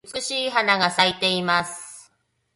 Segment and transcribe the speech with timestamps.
[0.15, 2.11] 美しい花が咲いています。